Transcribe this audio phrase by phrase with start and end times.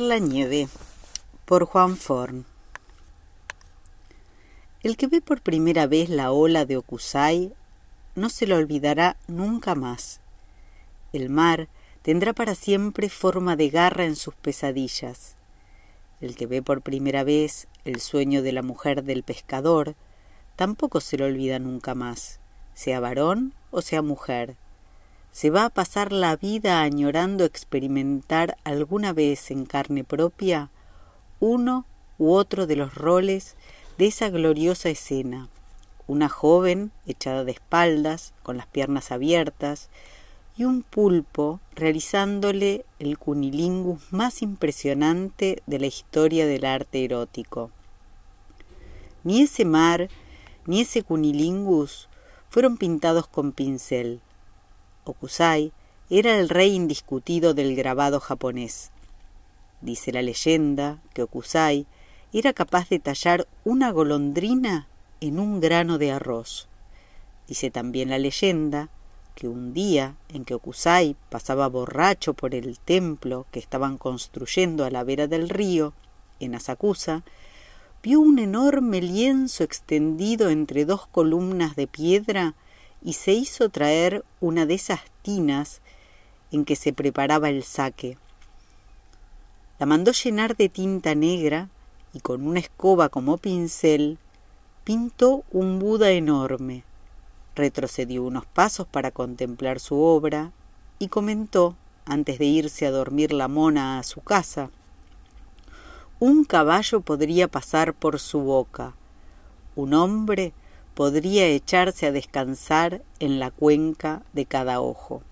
[0.00, 0.68] La nieve
[1.44, 2.46] por Juan Forn
[4.82, 7.52] El que ve por primera vez la ola de Okusai
[8.14, 10.20] no se lo olvidará nunca más.
[11.12, 11.68] El mar
[12.00, 15.36] tendrá para siempre forma de garra en sus pesadillas.
[16.22, 19.94] El que ve por primera vez el sueño de la mujer del pescador
[20.56, 22.40] tampoco se lo olvida nunca más,
[22.72, 24.56] sea varón o sea mujer
[25.32, 30.70] se va a pasar la vida añorando experimentar alguna vez en carne propia
[31.40, 31.86] uno
[32.18, 33.56] u otro de los roles
[33.98, 35.48] de esa gloriosa escena.
[36.06, 39.88] Una joven echada de espaldas, con las piernas abiertas,
[40.56, 47.70] y un pulpo realizándole el cunilingus más impresionante de la historia del arte erótico.
[49.24, 50.08] Ni ese mar,
[50.66, 52.08] ni ese cunilingus
[52.50, 54.20] fueron pintados con pincel,
[55.04, 55.72] Okusai
[56.10, 58.90] era el rey indiscutido del grabado japonés.
[59.80, 61.86] Dice la leyenda que Okusai
[62.32, 64.86] era capaz de tallar una golondrina
[65.20, 66.68] en un grano de arroz.
[67.48, 68.90] Dice también la leyenda
[69.34, 74.90] que un día en que Okusai pasaba borracho por el templo que estaban construyendo a
[74.90, 75.94] la vera del río,
[76.38, 77.24] en Asakusa,
[78.02, 82.54] vio un enorme lienzo extendido entre dos columnas de piedra
[83.04, 85.80] y se hizo traer una de esas tinas
[86.50, 88.16] en que se preparaba el saque.
[89.78, 91.68] La mandó llenar de tinta negra
[92.12, 94.18] y con una escoba como pincel
[94.84, 96.84] pintó un Buda enorme.
[97.54, 100.52] Retrocedió unos pasos para contemplar su obra
[100.98, 104.70] y comentó, antes de irse a dormir la mona a su casa,
[106.18, 108.94] un caballo podría pasar por su boca,
[109.74, 110.52] un hombre
[110.94, 115.22] podría echarse a descansar en la cuenca de cada ojo.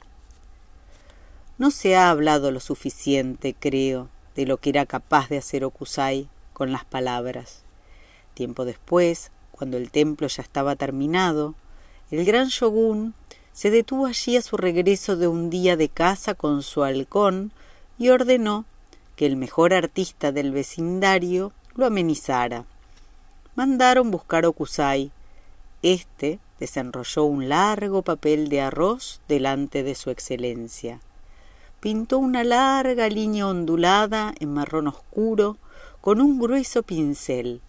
[1.59, 6.29] No se ha hablado lo suficiente, creo, de lo que era capaz de hacer Okusai
[6.53, 7.63] con las palabras.
[8.35, 11.55] Tiempo después, cuando el templo ya estaba terminado,
[12.11, 13.15] el gran shogun
[13.53, 17.53] se detuvo allí a su regreso de un día de caza con su halcón
[17.99, 18.65] y ordenó
[19.17, 22.65] que el mejor artista del vecindario lo amenizara.
[23.55, 25.13] Mandaron buscar Okusai,
[25.83, 31.01] este desenrolló un largo papel de arroz delante de su excelencia.
[31.81, 35.57] Pintó una larga línea ondulada en marrón oscuro
[36.03, 37.63] con un grueso pincel.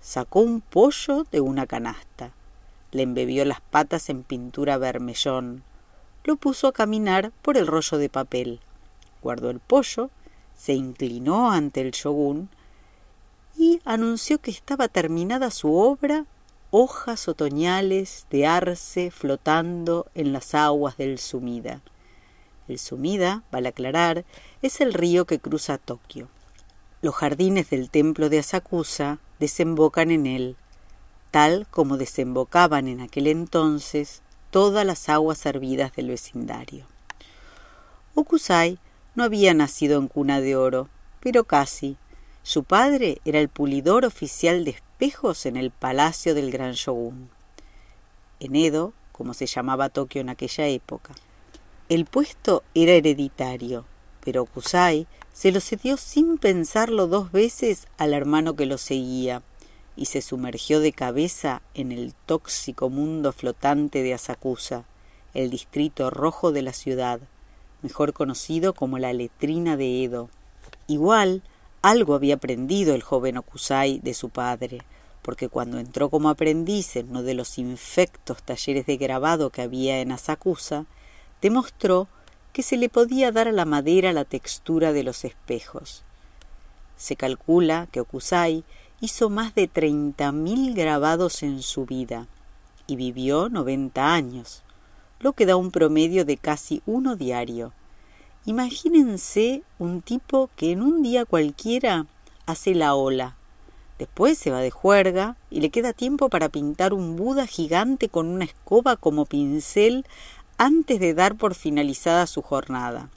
[0.00, 2.30] Sacó un pollo de una canasta.
[2.92, 5.64] Le embebió las patas en pintura vermellón.
[6.22, 8.60] Lo puso a caminar por el rollo de papel.
[9.22, 10.10] Guardó el pollo,
[10.56, 12.48] se inclinó ante el shogun
[13.58, 16.26] y anunció que estaba terminada su obra
[16.78, 21.80] hojas otoñales de arce flotando en las aguas del Sumida.
[22.68, 24.26] El Sumida, vale aclarar,
[24.60, 26.28] es el río que cruza Tokio.
[27.00, 30.56] Los jardines del templo de Asakusa desembocan en él,
[31.30, 34.20] tal como desembocaban en aquel entonces
[34.50, 36.84] todas las aguas hervidas del vecindario.
[38.14, 38.78] Okusai
[39.14, 41.96] no había nacido en cuna de oro, pero casi.
[42.46, 47.28] Su padre era el pulidor oficial de espejos en el palacio del gran shogun.
[48.38, 51.12] En Edo, como se llamaba Tokio en aquella época.
[51.88, 53.84] El puesto era hereditario,
[54.20, 59.42] pero Kusai se lo cedió sin pensarlo dos veces al hermano que lo seguía,
[59.96, 64.84] y se sumergió de cabeza en el tóxico mundo flotante de Asakusa,
[65.34, 67.18] el distrito rojo de la ciudad,
[67.82, 70.30] mejor conocido como la letrina de Edo.
[70.86, 71.42] Igual
[71.86, 74.82] algo había aprendido el joven Okusai de su padre,
[75.22, 80.00] porque cuando entró como aprendiz en uno de los infectos talleres de grabado que había
[80.00, 80.86] en Asakusa,
[81.40, 82.08] demostró
[82.52, 86.02] que se le podía dar a la madera la textura de los espejos.
[86.96, 88.64] Se calcula que Okusai
[89.00, 92.26] hizo más de treinta mil grabados en su vida
[92.88, 94.64] y vivió noventa años,
[95.20, 97.72] lo que da un promedio de casi uno diario,
[98.46, 102.06] Imagínense un tipo que en un día cualquiera
[102.46, 103.34] hace la ola,
[103.98, 108.28] después se va de juerga y le queda tiempo para pintar un Buda gigante con
[108.28, 110.06] una escoba como pincel
[110.58, 113.10] antes de dar por finalizada su jornada.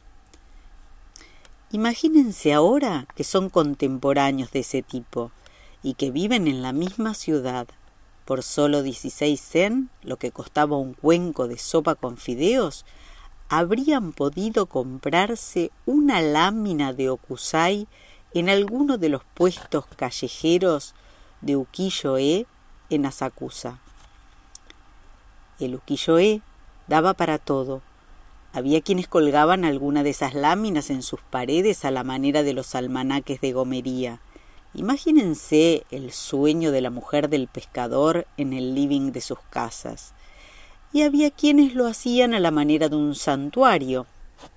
[1.71, 5.31] Imagínense ahora que son contemporáneos de ese tipo
[5.83, 7.67] y que viven en la misma ciudad.
[8.25, 12.83] Por solo 16 zen, lo que costaba un cuenco de sopa con fideos,
[13.49, 17.87] habrían podido comprarse una lámina de okusai
[18.33, 20.93] en alguno de los puestos callejeros
[21.41, 22.45] de ukiyo-e
[22.89, 23.79] en Asakusa.
[25.59, 26.41] El ukiyo-e
[26.87, 27.81] daba para todo,
[28.51, 32.73] Había quienes colgaban alguna de esas láminas en sus paredes a la manera de los
[32.73, 34.21] almanaques de gomería.
[34.73, 40.13] Imagínense el sueño de la mujer del pescador en el living de sus casas.
[40.91, 44.07] Y había quienes lo hacían a la manera de un santuario.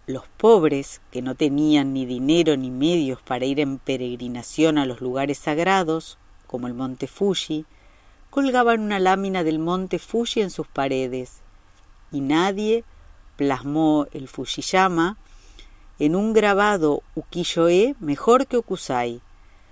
[0.06, 5.00] Los pobres, que no tenían ni dinero ni medios para ir en peregrinación a los
[5.00, 7.67] lugares sagrados, como el monte Fuji,
[8.31, 11.40] colgaban una lámina del monte Fuji en sus paredes,
[12.11, 12.85] y nadie
[13.37, 15.19] plasmó el Fujiyama
[15.99, 19.20] en un grabado ukiyo-e mejor que Okusai.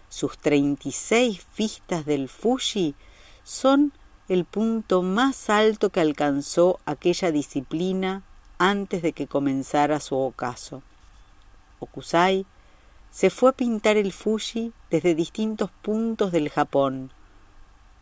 [0.09, 2.95] Sus 36 vistas del Fuji
[3.45, 3.93] son
[4.31, 8.23] el punto más alto que alcanzó aquella disciplina
[8.59, 10.85] antes de que comenzara su ocaso.
[11.81, 12.47] Okusai
[13.11, 17.11] se fue a pintar el Fuji desde distintos puntos del Japón,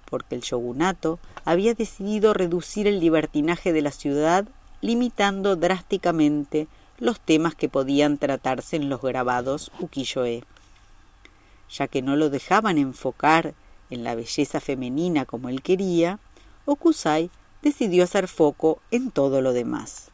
[0.05, 4.47] porque el shogunato había decidido reducir el libertinaje de la ciudad
[4.83, 10.45] limitando drásticamente los temas que podían tratarse en los grabados ukiyo-e.
[11.71, 13.55] Ya que no lo dejaban enfocar
[13.91, 16.19] en la belleza femenina como él quería,
[16.65, 17.31] Okusai
[17.63, 20.11] decidió hacer foco en todo lo demás.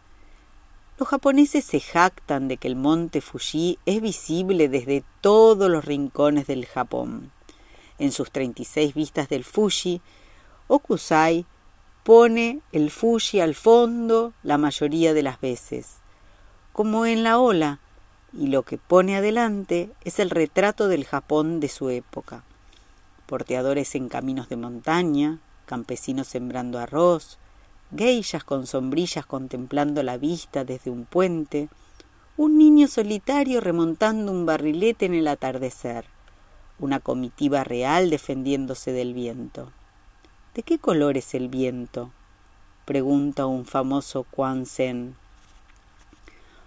[0.99, 6.47] Los japoneses se jactan de que el monte Fuji es visible desde todos los rincones
[6.47, 7.33] del Japón.
[7.99, 10.01] En sus 36 vistas del Fuji,
[10.69, 11.47] Okusai
[12.05, 15.97] pone el Fuji al fondo la mayoría de las veces,
[16.73, 17.81] como en la ola,
[18.33, 22.45] y lo que pone adelante es el retrato del Japón de su época.
[23.27, 27.39] Porteadores en caminos de montaña, campesinos sembrando arroz,
[27.97, 31.69] geishas con sombrillas contemplando la vista desde un puente,
[32.37, 36.05] un niño solitario remontando un barrilete en el atardecer,
[36.79, 39.73] una comitiva real defendiéndose del viento.
[40.55, 42.11] ¿De qué color es el viento?
[42.85, 45.17] pregunta un famoso Quan Sen.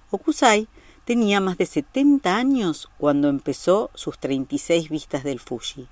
[0.10, 0.68] Okusai
[1.06, 5.88] tenía más de setenta años cuando empezó sus treinta y seis vistas del Fuji.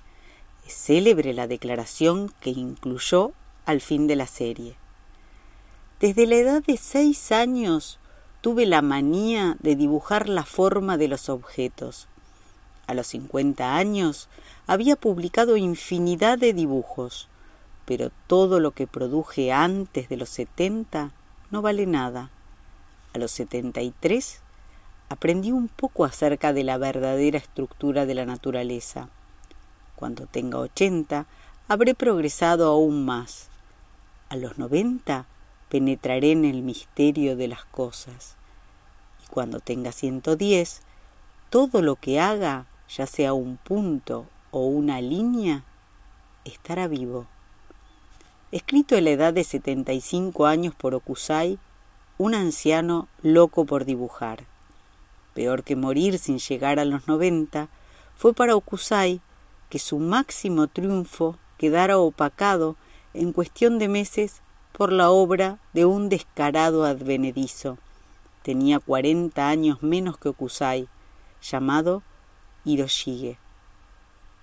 [0.68, 3.32] Célebre la declaración que incluyó
[3.64, 4.76] al fin de la serie.
[6.00, 7.98] Desde la edad de seis años
[8.40, 12.08] tuve la manía de dibujar la forma de los objetos.
[12.86, 14.28] A los cincuenta años
[14.66, 17.28] había publicado infinidad de dibujos
[17.86, 21.12] pero todo lo que produje antes de los setenta
[21.50, 22.30] no vale nada.
[23.14, 24.40] A los setenta y tres
[25.08, 29.08] aprendí un poco acerca de la verdadera estructura de la naturaleza.
[29.96, 31.26] Cuando tenga ochenta
[31.66, 33.48] habré progresado aún más.
[34.28, 35.26] A los noventa
[35.68, 38.36] penetraré en el misterio de las cosas.
[39.24, 40.82] Y cuando tenga ciento diez,
[41.50, 45.64] todo lo que haga, ya sea un punto o una línea,
[46.44, 47.26] estará vivo
[48.52, 51.58] escrito a la edad de setenta y cinco años por Okusai,
[52.16, 54.44] un anciano loco por dibujar.
[55.34, 57.68] Peor que morir sin llegar a los noventa,
[58.16, 59.20] fue para Okusai
[59.68, 62.76] que su máximo triunfo quedara opacado
[63.14, 64.42] en cuestión de meses
[64.72, 67.78] por la obra de un descarado advenedizo.
[68.42, 70.88] Tenía cuarenta años menos que Okusai,
[71.42, 72.02] llamado
[72.64, 73.38] Hiroshige,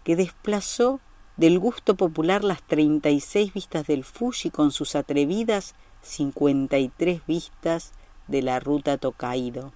[0.04, 1.00] que desplazó
[1.38, 6.90] del gusto popular las treinta y seis vistas del Fuji con sus atrevidas cincuenta y
[6.90, 7.92] tres vistas
[8.28, 9.72] de la ruta Tokaido,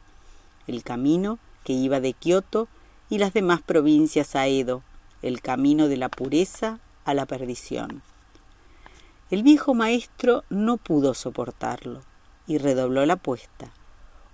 [0.68, 2.68] el camino que iba de Kioto
[3.10, 4.84] y las demás provincias a Edo,
[5.22, 8.02] el camino de la pureza a la perdición.
[9.30, 12.02] El viejo maestro no pudo soportarlo
[12.48, 13.72] y redobló la apuesta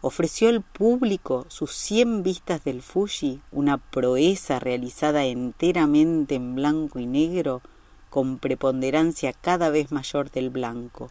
[0.06, 7.06] ofreció al público sus cien vistas del Fuji, una proeza realizada enteramente en blanco y
[7.06, 7.62] negro,
[8.10, 11.10] con preponderancia cada vez mayor del blanco,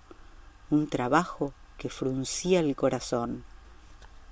[0.68, 3.44] un trabajo que fruncía el corazón.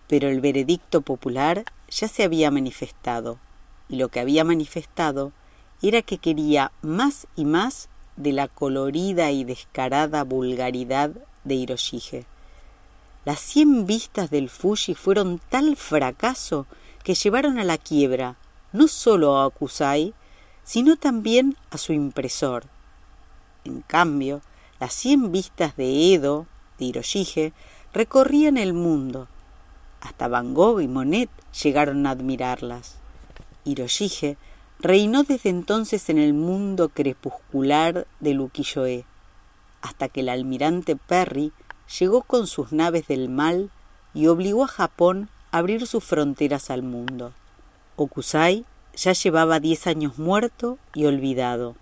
[0.06, 3.38] Pero el veredicto popular ya se había manifestado,
[3.90, 5.32] y lo que había manifestado
[5.82, 11.10] era que quería más y más de la colorida y descarada vulgaridad
[11.44, 12.24] de Hiroshige.
[13.24, 16.66] Las cien vistas del Fuji fueron tal fracaso
[17.02, 18.36] que llevaron a la quiebra
[18.72, 20.14] no solo a Akusai,
[20.62, 22.64] sino también a su impresor.
[23.64, 24.42] En cambio,
[24.78, 26.46] las cien vistas de Edo,
[26.78, 27.52] de Hiroshige,
[27.92, 29.28] recorrían el mundo.
[30.00, 31.30] Hasta Van Gogh y Monet
[31.62, 32.99] llegaron a admirarlas.
[33.64, 34.36] Hiroshige
[34.78, 39.04] reinó desde entonces en el mundo crepuscular del ukiyo-e,
[39.82, 41.52] hasta que el almirante Perry
[41.98, 43.70] llegó con sus naves del mal
[44.14, 47.32] y obligó a Japón a abrir sus fronteras al mundo.
[47.96, 48.64] Okusai
[48.94, 51.76] ya llevaba diez años muerto y olvidado.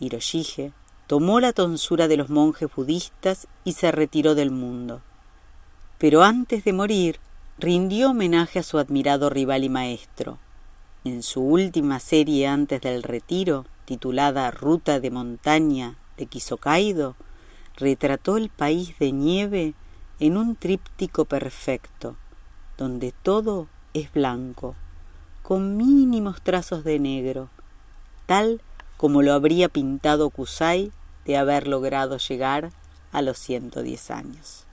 [0.00, 0.72] Hiroshige
[1.06, 5.00] tomó la tonsura de los monjes budistas y se retiró del mundo.
[5.98, 7.18] Pero antes de morir,
[7.58, 10.38] rindió homenaje a su admirado rival y maestro.
[11.04, 17.14] En su última serie antes del retiro, titulada Ruta de Montaña de Quisocaido,
[17.76, 19.74] retrató el país de nieve
[20.18, 22.16] en un tríptico perfecto,
[22.76, 24.74] donde todo es blanco,
[25.42, 27.48] con mínimos trazos de negro,
[28.26, 28.60] tal
[28.96, 30.90] como lo habría pintado Kusai
[31.24, 32.72] de haber logrado llegar
[33.12, 34.67] a los 110 años.